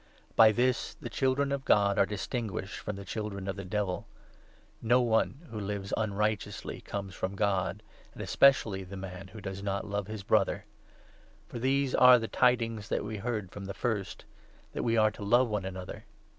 By 0.35 0.51
this 0.51 0.95
the 0.95 1.11
Children 1.11 1.51
of 1.51 1.63
God 1.63 1.99
are 1.99 2.07
dis 2.07 2.25
tinguished 2.25 2.77
from 2.79 2.95
the 2.95 3.05
Children 3.05 3.47
of 3.47 3.55
the 3.55 3.63
Devil— 3.63 4.07
No 4.91 4.99
one 4.99 5.41
who 5.51 5.59
lives 5.59 5.93
unrighteously 5.95 6.81
comes 6.81 7.13
from 7.13 7.35
God, 7.35 7.83
and 8.15 8.23
especially 8.23 8.83
the 8.83 8.97
man 8.97 9.27
who 9.27 9.39
does 9.39 9.61
not 9.61 9.85
love 9.85 10.07
his 10.07 10.23
Brother. 10.23 10.65
For 11.49 11.59
these 11.59 11.93
are 11.93 12.17
the 12.17 12.27
Tidings 12.27 12.89
that 12.89 13.05
we 13.05 13.17
heard 13.17 13.51
from 13.51 13.65
the 13.65 13.75
first— 13.75 14.25
that 14.73 14.81
we 14.81 14.97
are 14.97 15.11
to 15.11 15.23
love 15.23 15.49
one 15.49 15.65
another. 15.65 16.05